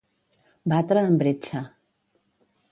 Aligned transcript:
Batre 0.73 1.03
en 1.09 1.19
bretxa. 1.21 1.63